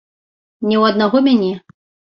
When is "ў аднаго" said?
0.81-1.17